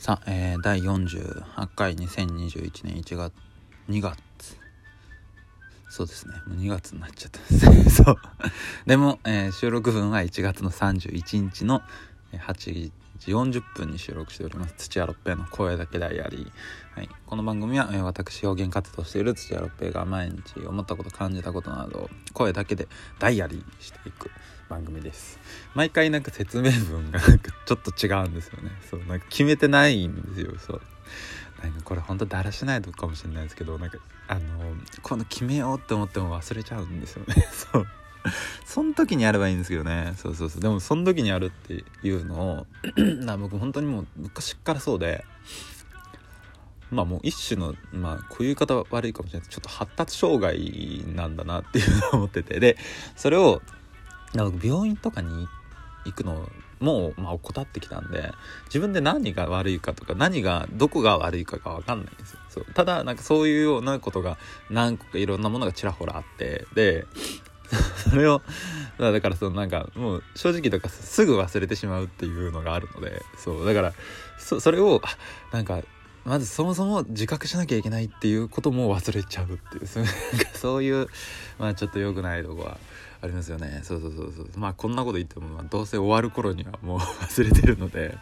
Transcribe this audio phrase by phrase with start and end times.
[0.00, 3.34] さあ、えー、第48回2021年1月
[3.90, 4.16] 2月
[5.90, 6.36] そうですね。
[6.46, 7.70] もう2月になっちゃった。
[7.70, 8.16] で そう。
[8.86, 11.82] でも、えー、収録分は1月の31日の
[12.32, 14.74] 8時40分に収録しております。
[14.78, 22.88] 土屋六平の声だけダイアリー、はい、この番組は、私表現活動している土屋六平が毎日思ったこと感じたことなどを声だけで
[23.18, 24.30] ダイアリーしていく
[24.70, 25.38] 番組です。
[25.74, 28.70] 毎回なんか説明文がちょっと違うんですよね。
[28.90, 30.80] そうなんか決めてないんですよそう。
[31.62, 34.40] なんかこれほんとだらしないとかもしれないですけどなんかあの
[35.02, 37.34] この決めようって思っても忘れちゃうんですよね。
[37.52, 37.86] そう。
[38.64, 40.14] その時にやればいいんですけどね。
[40.16, 40.62] そうそうそう。
[40.62, 42.66] でもその時にやるっていうのを
[43.24, 45.24] な僕本当にもう昔からそうで
[46.90, 49.48] まあもう一種のまあこういう言い方悪いかもしれない。
[49.48, 52.60] ですちょっと発達障害なんだなっていうのを思ってて。
[52.60, 52.76] で
[53.16, 53.62] それを
[54.34, 55.48] なんか病院とかに
[56.04, 56.48] 行くの
[56.80, 58.32] もまあ怠ってきたんで
[58.66, 62.40] 自分で何が悪いかとか何がどこが悪いかが分かんないんですよ。
[62.48, 62.64] そう。
[62.74, 64.38] ただなんかそういうようなことが
[64.70, 67.06] 何個かいろんなものがちらほらあってで
[68.10, 68.42] それを
[68.98, 73.66] だからそのなんかもう正直とかすぐ忘れてしまうっていうのがあるのでそう。
[73.66, 73.94] だから
[74.38, 75.00] そそれを
[75.52, 75.80] なんか
[76.24, 79.86] まずそもそも自覚しなきゃいけないっていうことも忘れちゃうっていう
[80.54, 81.08] そういう
[81.58, 82.78] まあちょっと良くないとこは
[83.22, 83.80] ありますよね。
[83.82, 84.48] そうそうそうそう。
[84.56, 88.16] まあこんなこと言っても、まあ、どうせ終わる頃にはもう 忘れてるので。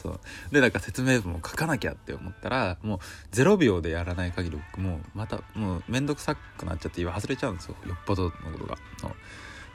[0.00, 0.20] そう。
[0.50, 2.98] でなんか説明文を書かなきゃって思ったらもう
[3.34, 7.76] 0秒でやらない限りもうまたもう面倒くさくなっちゃって今忘れちゃうんですよ。
[7.86, 8.78] よっぽどのことが。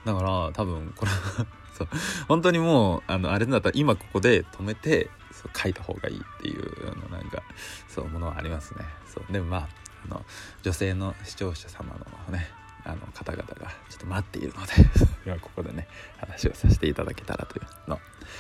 [0.06, 1.12] だから多分これ
[1.78, 1.88] そう。
[2.28, 7.44] 本当にもうあのあれだったら今ここで止めてそう書いた方がいいっていうのなんか
[7.88, 8.86] そうものはありますね。
[9.14, 9.32] そう。
[9.32, 9.70] でもまあ
[10.06, 10.26] あの
[10.64, 12.48] 女性の視聴者様のね
[12.86, 14.74] あの方々がちょっと待っているので
[15.26, 18.00] 今ここでね話をさせていただけたらというの。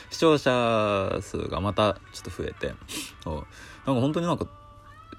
[0.09, 2.73] 視聴者数がまたちょっと増えて
[3.23, 4.47] そうなんか本当になんか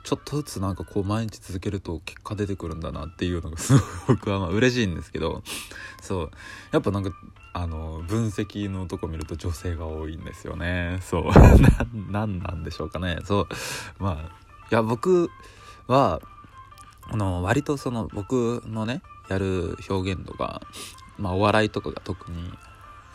[0.06, 3.82] ちょっとずつなんかこう毎日続けると結果出てくるんだなっていうのがすごい
[4.16, 5.42] 僕はまあ嬉しいんですけど
[6.00, 6.30] そう。
[6.70, 7.10] やっぱなんか
[7.52, 10.98] あの分析のとこ見ると女性が多いんですよね。
[11.00, 11.24] そう。
[12.10, 13.18] 何なんでしょうかね。
[13.24, 13.48] そう。
[13.98, 15.28] まあいや僕
[15.88, 16.20] は
[17.08, 20.62] あの割とその僕のねやる表現とか、
[21.18, 22.52] まあ、お笑いとかが特に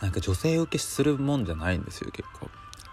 [0.00, 2.48] なんか女性受けするもんじゃないんですよ結構。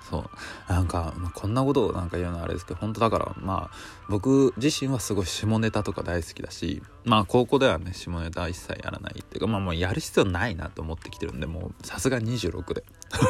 [0.09, 0.71] そう。
[0.71, 3.77] なんか、まあ、こんなことをなんか言うのはあれですけど本当だからまあ
[4.09, 12.83] 僕自身はすごい下ネタとか大好きだしまあ高校ではね下ネタ一切やらないっていうかまあもうやる必要ないなと思ってきてるんでもうさすが26で。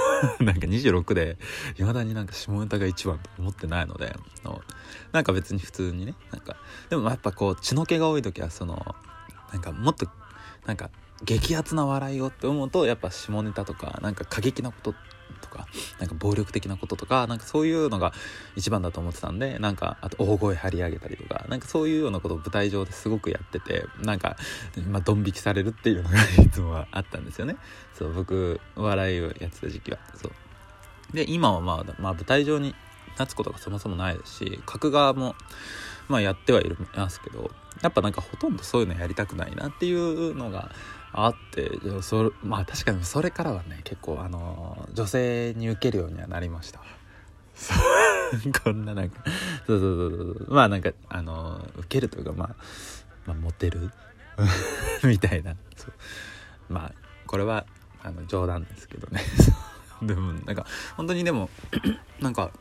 [0.44, 1.38] なんか26で
[1.78, 4.14] いまだになんか下ネタが一番と思ってないので
[5.14, 6.58] なんか別に普通にねなんか。
[6.90, 8.96] でもやっぱこう血の気が多い時はその
[9.52, 10.08] なんかもっと
[10.66, 10.90] なんか
[11.24, 14.94] 激アツな笑いをって思うとやっぱ下ネタとかなんか過激なこと
[15.42, 15.68] とか
[16.00, 18.14] なんか暴力的なこととかなんかそういうのが
[18.56, 24.38] 一番だと思ってたんでなんかあと大声張り上げたりとかなんかそういうようなことを舞台上ですごくやっててなんか
[24.90, 27.58] まあドン引きされるっていうのがいつもはあったんですよね。
[27.94, 30.00] そう僕笑いをやってた時期は。
[30.16, 30.32] そう。
[31.14, 32.76] で今はまあ、まあ、舞台上に
[33.19, 35.35] 立つことがそもそもないですし書く側も
[36.07, 36.66] まあやってはい
[36.96, 40.72] ますけどやっぱなんかほとんどそういうのやりたくないなっていうのが
[41.12, 41.72] あって
[42.02, 46.81] それまあ確かにそれからはね結構あの女性に受けるようにはなりました。
[48.63, 49.22] こんななんか
[49.68, 52.56] そうそうそうそうまあなんかあの受けるというかまあ、
[53.25, 53.91] まあ、モテる
[55.03, 55.56] みたいな。
[55.75, 55.94] そう。
[56.69, 56.94] まあ
[57.28, 57.66] これは
[58.02, 59.22] あの冗談ですけどね。
[60.02, 60.66] でもなんか
[60.96, 61.50] 本当にでも
[62.22, 62.52] なんか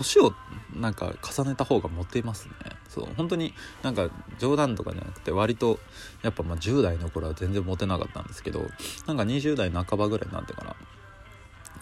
[0.00, 0.32] 年を
[0.74, 2.54] なんか重ねた方がモテますね。
[2.88, 3.52] そう本当に
[3.82, 5.78] なんか冗談とかじゃなくて割と
[6.22, 8.60] やっぱまあ10代の頃は全然モテなかったんですけど
[9.06, 10.74] なんか20代半ばぐらいになってから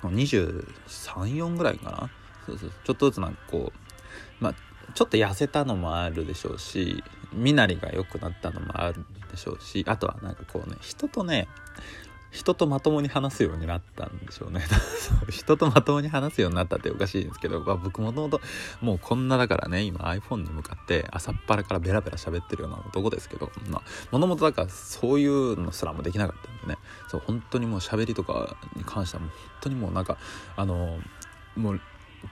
[0.02, 2.10] 234ぐらいかな。
[2.46, 2.72] そうそう。
[2.84, 3.72] ちょっとずつなんかこ
[4.40, 4.54] うまあ
[4.94, 7.02] ちょっと痩せたのもあるでしょうし
[7.32, 11.46] 身なりが良くなったのもあるでしょうしあとはなんかこうね人とね
[12.30, 14.62] 人とまともに話すようになったんでしょうね。
[15.30, 18.40] 人とまともに話すようになったっておかしいんですけど、まあ、僕もともと
[18.80, 26.78] もうこんなだからね今 iPhone に向かって朝っぱらからベラベラ喋ってるような男ですけどまもともとだからそういうのすらもできなかったんでね。
[27.08, 30.18] そう本当にもう喋りとかに関してはもう本当にもうなんか
[30.56, 31.00] あの
[31.56, 31.80] もう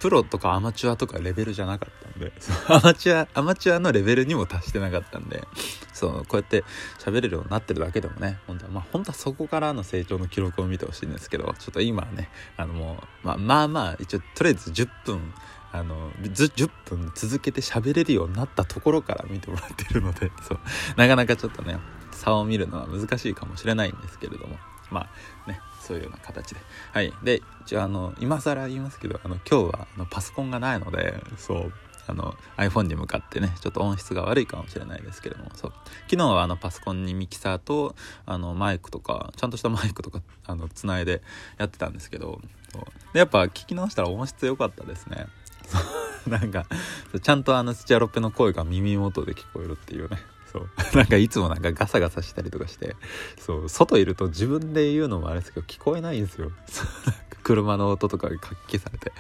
[0.01, 2.33] プロとかアマチュアとかレベルじゃなかったんで
[2.69, 5.47] アマチュアアマチュアのレベルにも達してなかったんで
[5.93, 6.65] そうこうやって
[6.99, 15.35] 喋れるようになってるだけでもね本当はまあ本当はそこからの成長の記録を見てほしいんですけどちょっと今はねあのもう、まあ、まあまあ一応とりあえず10分
[15.73, 20.59] あの10分続けて喋れるようになったところから見てもらってるのでそう
[20.97, 21.79] なかなかちょっとね
[22.13, 24.57] 差を見るのは難しいかもしれないんですけれども
[24.91, 25.09] ま
[25.47, 26.61] あねそういうような形で。
[26.93, 27.13] はい。
[27.23, 31.73] でじゃあの今更言いますけどあの今日はあのパソコンがないのでそう
[32.09, 35.73] あの iPhone に向かってねちょっと音質が悪いかもしれないですけれどもそう。
[36.09, 37.95] 昨日はあのパソコンにミキサーと
[38.25, 41.23] あのマイクとかちゃんとした マイクとかあのつないで
[41.59, 42.41] やってたんですけど
[43.13, 45.27] でやっぱ聞き直したら音質良かったですね。
[46.27, 46.67] なんか
[47.23, 50.19] ちゃんとあのスチャロペの声が耳元で聞こえるっていうね。
[50.57, 50.69] そう。
[50.97, 52.97] なんかいつもなんかガサガサしたりとかして
[53.39, 56.51] そう外いると自分で言うのもあれですけど聞こえないんですよ。
[57.43, 59.13] 車の音とかが活気されて。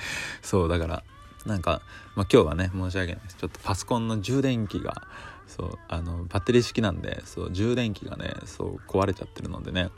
[0.43, 1.05] そうだから
[1.45, 1.83] なんか、
[2.17, 3.37] まあ、今日はね申し訳ないです。
[3.37, 5.07] ちょっとパソコンの充電器が
[5.47, 9.91] そうあのバッテリー式なんでそう充電器がねそう壊れちゃってるのでね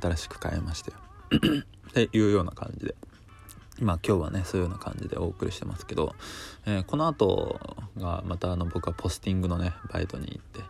[0.00, 0.98] 新しく買いましたよ。
[1.90, 2.94] っていうような感じで。
[3.80, 6.14] まあ今日はねそういうような感じでお送りしてますけど、
[6.66, 7.60] えー、この後
[7.98, 10.60] がまたあの僕はポスティングのねバイトに行って。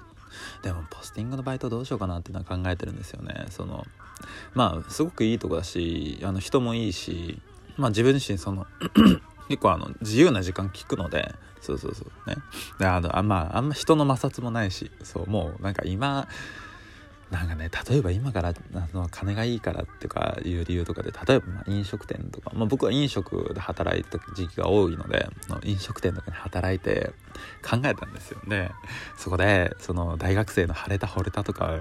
[0.62, 3.46] でもポスティングのバイトどうしようかなっていうのは考えてるんですよね。
[3.50, 3.84] その
[4.54, 7.40] まあすごくいいとこだしあの人もいいし
[7.76, 8.66] まあ自分自身その
[9.48, 12.37] 結構あの自由な時間聞くのでそうそうそうね。
[12.78, 16.28] であのあまああんま人の摩擦もないしそうもうなんか今
[17.32, 25.26] なんかね例えば今からあの金がいいからっていうかいう理由とかで例えばま飲食店とか、まあ、僕は飲食で働いた時期が多いので
[25.64, 27.11] 飲食店とかに働いて
[27.62, 28.70] 考えたんですよね。
[29.17, 31.79] そこでその大学生の晴れた惚れたとか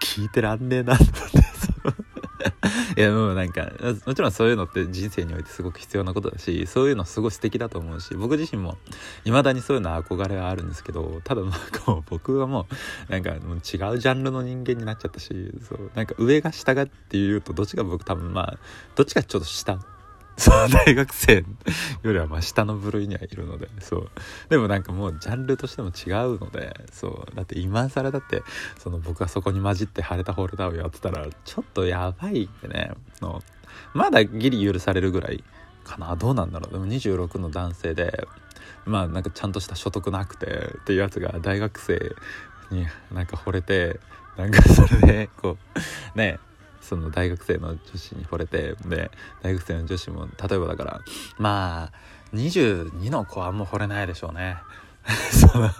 [0.00, 1.12] 聞いてらんねえなと思
[1.90, 2.03] って
[2.96, 3.72] いやもうなんか
[4.06, 8.76] もちろんそういうのって人生においてすごく必要なことだしそういうのすごい素敵だと思うし僕自身も
[9.24, 12.66] いまだにそういうの憧れはあるんですけどただなんかもう僕はも
[13.08, 18.58] うなんかもう違うジャンルの人間になっちゃったしそうなんか上が下がっていうとどっちが僕多分まあ
[18.94, 19.78] どっちがちょっと下
[20.36, 21.44] そう大学生
[22.02, 24.10] よりはま下の部類にはいるのでそう。
[24.48, 27.36] でもなんかもうジャンルとしても違うのでそう。
[27.36, 28.42] だって今更だって
[28.78, 32.92] その僕がそこに混じって晴れたホルダーをやってたらちょっとやばいんでね。
[33.20, 33.42] の
[33.92, 35.44] まだギリ許されるぐらい
[35.84, 36.16] かな。
[36.16, 36.72] どうなんだろう。
[36.72, 38.26] でも26の男性で
[38.84, 42.14] まあなんかちゃんとした所得なくてっていうやつが大学生
[42.70, 44.00] になんか惚れて
[44.36, 45.56] なんかそれでこ
[46.14, 46.38] うね
[46.84, 49.10] その大学生の女子に惚れてで
[49.42, 51.00] 大学生の女子も例えばだから
[51.38, 54.56] まあ22の子はもう惚れないでしょうね。
[55.32, 55.70] その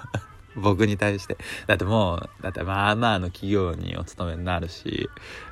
[0.56, 1.36] 僕に対して。
[1.66, 5.08] だってもうだってまあまあの企業にお勤めになるし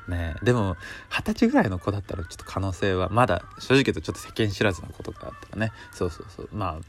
[0.07, 0.35] ね。
[0.43, 0.77] でも
[1.09, 5.71] 二十歳ぐらいの子だったらちょっと可能性はまだ正直言うとちょっと世間知らずの子とかだったらね。
[5.91, 6.49] そうそうそう。
[6.53, 6.79] まあ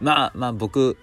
[0.00, 0.98] まあまあ僕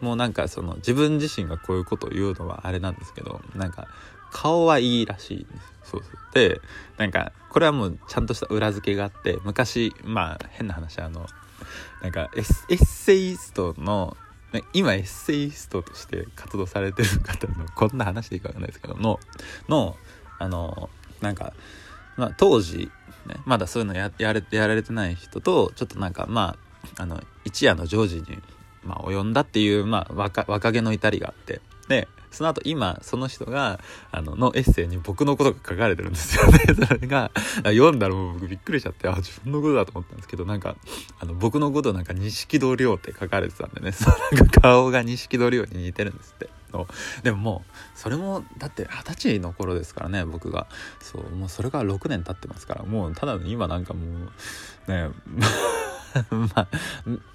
[0.00, 3.88] もなんかその自分自身がこういうことを言うのはあれなんですけどなんか
[4.34, 5.46] 顔はいいらしい。
[5.84, 6.18] そうそう。
[6.34, 6.60] で
[6.98, 11.26] なんかこれはもうちゃんとした裏付けがあって昔まあ変な話あの
[12.02, 14.16] なんかエッセイストの
[14.72, 19.20] 今エッセイストとして活動されてる方のこんな話でいいかわかんないですけどの
[19.68, 19.96] の
[20.40, 20.90] あの
[21.20, 21.52] なんか、
[22.16, 22.90] まあ、当時、
[23.26, 26.56] ね、まだそういうのややれやられてない人とちょっとなんかま
[26.96, 28.38] ああの一夜のジョージに、
[28.82, 31.60] まあ、及んだっていう、まあ、若若気の至りがあって。
[31.88, 36.58] でその後今その人があののエッセイに僕のことが書かれてるんですよね。
[36.86, 37.30] それが
[37.64, 40.76] 読んだらもう僕びっくりしちゃってあ自分のことだと思ったんですけどなんか
[41.20, 43.92] あの僕のことなんか錦戸亮って書かれてたんでね。
[43.92, 46.48] そなんか顔が錦戸亮に似てるんですって。
[47.22, 50.66] でももうそれもだって二十歳の頃ですからね僕が。
[51.00, 52.82] そうもうそれが6年経ってますから。
[52.82, 54.00] もうただ今なんかも
[54.88, 55.10] うね
[56.30, 56.68] まあ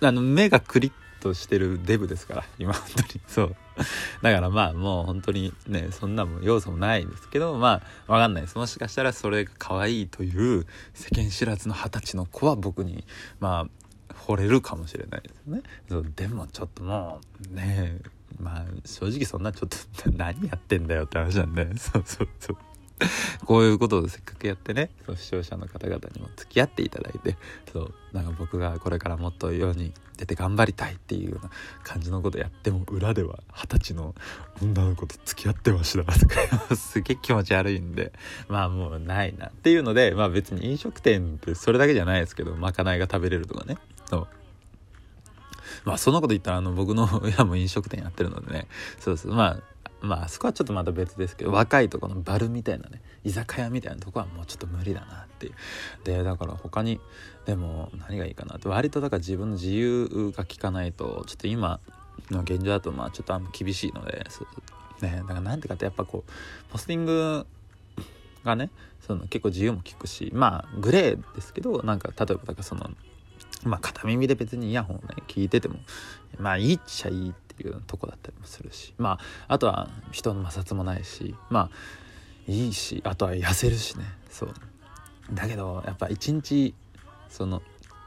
[0.02, 0.92] あの目がクリッ
[1.22, 3.22] としてるデブですから今本当に。
[3.28, 3.56] そう。
[4.22, 8.44] だからまあもう本当にねそんなも要素もないですけどまあわかんない。
[8.44, 13.04] ですもしかしたらそれが可愛いという世間知らずの二十歳の子は僕に
[13.40, 15.62] まあ惚れるかもしれないですね。
[15.90, 17.22] そうでもちょっとも
[17.52, 18.00] うね
[18.40, 21.66] まあ正直そんなちょっと何やってんだよって話なんで。
[21.78, 22.58] そうそうそう。
[23.46, 27.38] こういうことをせっかくやってねその視聴者の方々にも付き合っていただいて
[27.72, 31.50] そうなんか僕がこれからもっと世に出て頑張りたいっていうような
[31.84, 34.14] 感じのことやっても裏では二十歳の
[34.62, 36.04] 女の子と付き合ってました。
[36.04, 38.12] と かすげえ気持ち悪いんで。
[38.50, 39.48] まあもうないな。
[39.48, 43.78] っていうのでまあ別に飲食店ってそれだけじゃないですけどまかないが食べれるとかね
[44.10, 44.28] そう
[45.86, 48.68] まあそんなこと言ったらあの僕の親も飲食店やってるのでね。
[49.00, 49.34] そうそう。
[49.34, 49.60] まあ
[50.02, 55.54] まあそこはちょっとまた別ですけど若いとこのバルみたいなね居酒屋みたいなとこはもうちょっと無理だなっていう。
[56.04, 57.00] でだから他に
[57.46, 58.68] でも何がいいかなって。
[58.70, 61.80] 割とだから自分の自由が利かないとちょっと今
[62.32, 64.26] の現状だとまあちょっとあんま厳しいので
[65.02, 67.46] ねだからなんていうかってやっぱこうポスティング
[68.44, 68.70] がね
[69.06, 72.90] その結構自由も利くしまあグレーですけどなんか例えばだからその
[73.64, 75.80] まあ片耳で別にイヤホンね聞いてても
[76.38, 78.94] まあいいっちゃいいってていうとこだったりもするし。
[78.98, 81.36] まああとは人の摩擦もないし。
[81.50, 81.70] まあ
[82.48, 84.06] いいしあとは痩せるしね。
[84.30, 84.54] そう。
[85.34, 86.74] だけどやっぱ一日
[87.30, 87.62] その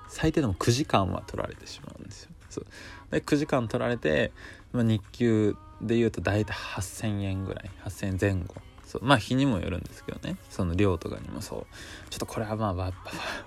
[0.09, 2.31] 最低でも9時間は取られてしまうんですよ。
[2.51, 2.67] そう。
[3.11, 4.33] で9時間取られて、
[4.73, 7.71] まあ、日給でいうと大体8,000円ぐらい。
[7.85, 8.55] 8,000円前後。
[8.87, 9.05] そう。
[9.05, 10.37] まあ日にもよるんですけどね。
[10.51, 12.11] その量とかにもそう。
[12.11, 12.93] ちょっとこれはまあ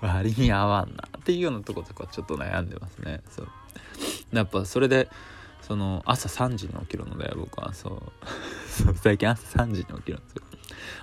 [0.00, 1.08] 割に合わんな。
[1.18, 3.22] っていうようなとことかちょっと悩んでますね。
[3.30, 3.48] そう。
[4.32, 5.08] やっぱそれで
[5.66, 7.74] その朝3時に起きるので僕は。
[7.74, 8.02] そう。
[9.02, 10.42] 最近朝3時に起きるんですよ。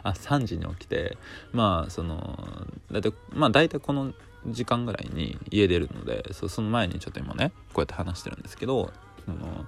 [0.04, 1.18] あ3時に起きて
[1.52, 4.14] まあそのだいたいまあ大体この
[4.48, 8.92] 時間ぐらいに家出るのでその前にちょっと今ねこうやって話してるんですけど
[9.28, 9.66] あの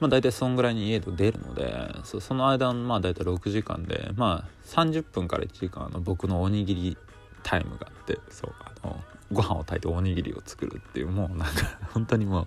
[0.00, 6.96] まあ大体そんぐらいに家で出るのでそその間まあ大体6時間でまあ30分から1時間の僕のおにぎり
[7.42, 9.00] タイムがあってそうあの
[9.32, 12.46] ご飯を炊いておにぎりを作るっていうもうなんか本当にもう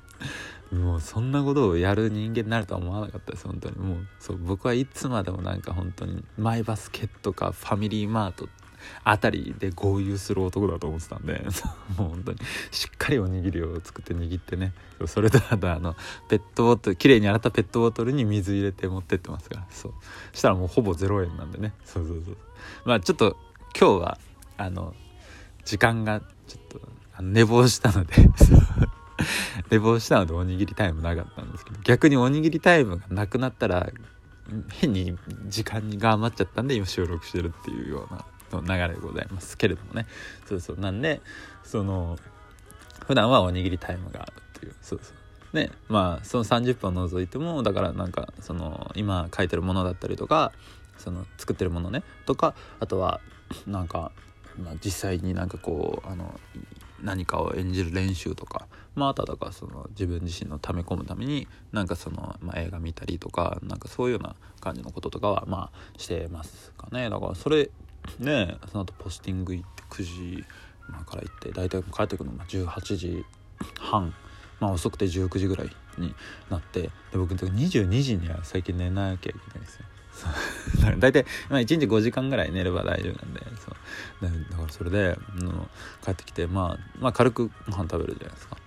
[0.72, 3.46] もうそんなことをやる人間になるとは思わなかったです。
[3.46, 3.75] 本当に。
[3.78, 8.48] もうそう僕はいつまでもなんか本当にマイバスケットかファミリーマート
[9.04, 11.46] あたりで合流する男だと思ってたんで。
[11.98, 12.40] もう本当に
[12.72, 14.74] しっかりおにぎりを作って握ってね。
[15.08, 15.96] それとあとあの
[16.30, 19.68] ペットボトルきれいに洗ったペットボトルに水入れて持ってってますから。
[19.72, 19.94] そう。
[20.32, 21.74] したらもうほぼ0円なんでね。
[21.84, 22.38] そうそうそう
[22.86, 23.36] まあちょっと
[23.78, 24.18] 今日は
[24.58, 24.96] あの
[25.66, 28.13] 時間がちょっと寝坊したので
[29.72, 33.90] 寝坊したのでおにぎりタイムなかったんですけど逆におにぎりタイムがなくなったら
[34.70, 38.25] 変に時間が余っちゃったんで今収録してるっていうような
[38.88, 40.06] 流れでございますけれどもね。
[40.46, 40.78] そうそう。
[40.78, 41.22] なんで
[41.63, 42.18] その
[43.08, 44.75] 普段はおにぎりタイムがあるっていう。
[44.82, 45.13] そうそ
[45.54, 45.56] う。
[45.56, 50.51] ねまあその30分を除いてもだからなんかその今書いてるものだったりとか
[50.98, 53.22] その作ってるものねとかあとは
[53.68, 54.12] なんか、
[54.62, 56.40] まあ、実際になんかこうあの
[57.01, 67.10] 何かを演じる練習とかまああとはだからその自分自身の溜め込むためになんかその、まあ、映画見たりとかなんかそういうような感じのこととかはまあしてますかね。
[67.10, 67.70] だからそれ
[68.20, 70.03] ねその後ポスティング行って9
[70.38, 70.46] 時、
[70.88, 73.25] まあ、から行って大体帰ってくるのが18時
[73.79, 74.13] 半。
[74.60, 76.13] まあ遅くて19時ぐらいに
[76.50, 79.86] なってで僕22時には最近寝なきゃいけないんですよ。
[81.00, 84.51] 大体、まあ、1日5時間ぐらい寝れば大丈夫なんでそう。
[84.51, 85.50] だからそれで、うん、
[86.04, 88.58] 帰ってきて、まあ、まあ軽くご飯食べるじゃないですか。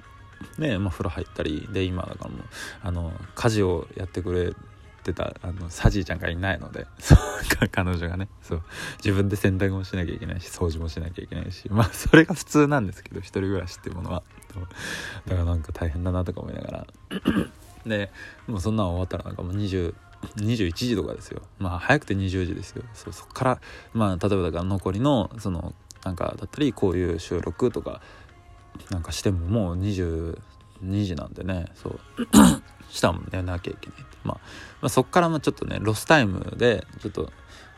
[0.59, 2.41] で、まあ、風呂入ったりで今だからもう
[2.83, 4.55] あの家事をやってくれ
[5.03, 6.87] てたあのサジーちゃんがいないので
[7.71, 8.63] 彼女がねそう。
[8.99, 14.23] 自分で洗濯もしなきゃいけないし掃除もしなきゃいけないしまあそれが普通なんですけど一人暮らしっていうものは。
[15.27, 16.87] だからなんか大変だなとか思いながら。
[17.85, 18.11] で
[18.47, 19.95] もうそんなん終わったらなんかもう20
[20.37, 21.43] 21時とかですよ。
[21.59, 22.83] まあ早くて20時ですよ。
[22.95, 23.61] そそっから
[23.93, 28.01] まあ例えばだから残りのそのなんかだったりこういう収録とか
[28.91, 30.37] なんかしてももう22
[31.05, 32.01] 時なんでねそう
[32.91, 34.41] したもん寝なきゃいけないまあ、
[34.83, 37.31] まあ、そっからもちょっとねロスタイムでちょっと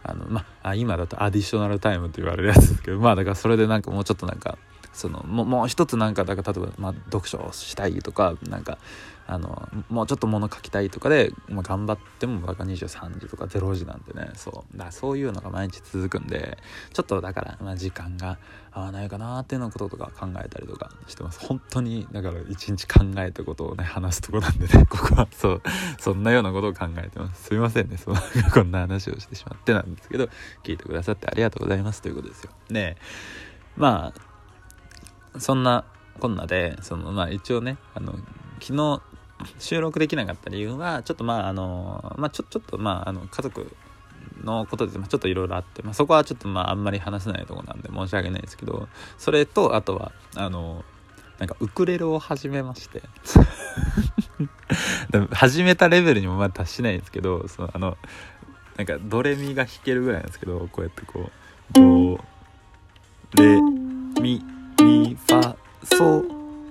[0.02, 4.58] あのまあ今だとアディショナルタイムと言われるやつですけどまあだからそれでなんかもうちょっとなんか
[4.92, 8.78] そのももう一つなんかだから例えば、まあ、読書をしたいとかなんか
[9.28, 14.78] あのもうちょっと物書きたいとかで、まあ、頑張ってもだか23時とか0時なんてねそう。
[14.78, 16.59] だそういうのが毎日続くんで
[16.92, 18.38] ちょっとだから、まあ、時間が
[18.71, 21.40] 合わないかなっていうのこととか考えたりとかしてます。
[21.40, 25.26] 本当にだから一日考えたことをね話すとこなんでね ここは。
[25.33, 25.62] そう。
[25.99, 27.45] そんなようなことを考えてます。
[27.45, 27.97] すいませんね。
[27.97, 28.14] そう。
[28.54, 30.28] こんな話をしてしまってなんですけど
[30.62, 32.00] 聞いてくださってありがとうございます。
[32.00, 32.50] ということですよ。
[32.71, 32.97] ね。
[33.76, 34.12] ま
[35.35, 35.85] あそんな
[36.21, 38.12] こんなでそのまあ一応ねあの
[38.61, 39.02] 昨日
[39.59, 43.75] 収録できなかった理由はちょっとまああのまあちょちょっとまああの家族
[44.43, 48.88] のことでちょっといろいろあって、まあ、そこはちょっとまああんまり話せないとこなんで申し訳ないですけど
[49.19, 50.85] それとあとはあの
[51.38, 53.02] なんかウクレレを始めまして。
[55.33, 57.97] 始めたレベルにもまだ達しないですけどそのあの
[58.76, 61.31] なんかドレミが弾けるぐらいなんですけどこうやってこ
[61.75, 61.78] う
[63.35, 63.61] ドレ
[64.21, 64.43] ミ
[64.83, 66.25] ミファソ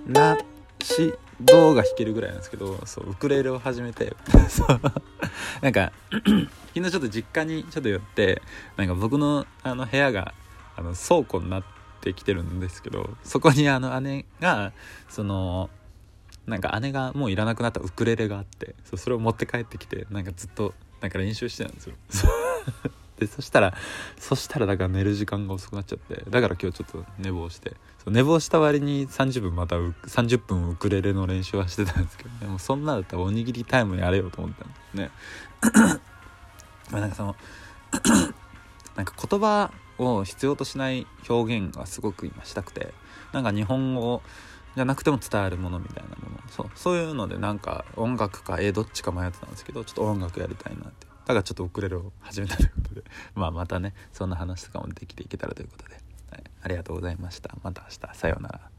[0.08, 0.38] ラ
[0.82, 4.16] シドが弾けるぐらいなんですけどそうウクレレを始めて
[4.50, 4.68] そう
[5.62, 8.42] なんか 昨日ちょっと実家にちょっと寄って
[8.78, 10.34] なんか僕のあの部屋が
[10.78, 11.64] あの倉庫になっ
[12.02, 14.74] てきてるんですけどそこにあの姉が
[15.10, 15.70] その
[16.46, 21.96] なんか姉がもういらなくなったウクレレがあってそうそれを持って帰ってきてなんかずっとなんか練習してたんですよ。
[23.20, 23.74] でそしたら
[24.20, 27.74] そしたらだから寝る時間が遅くなっちゃってだから今日ちょっと寝坊して
[28.08, 35.12] 寝坊した割に30分また30分ウクレレの練習はしてたんですけどでもそんなだったらおにぎりタイムやれよと思ったんですね。
[36.92, 37.36] なんかその
[38.96, 42.94] なんか言葉を必要としない表現がすごく今したくて
[43.32, 44.22] なんか日本語
[44.76, 46.36] じゃなくても伝わるものみたいなもの。
[46.50, 51.15] そうそういうのでなんか音楽か絵どっちか迷ってたんですけどちょっと音楽やりたいなって。
[51.26, 53.04] だからちょっと遅れるを始めたということで。
[53.34, 55.96] まあまたねそんな話とかもできていけたらということで、
[56.32, 57.56] はい、ありがとうございました。
[57.64, 58.16] また明日。
[58.16, 58.70] さようなら。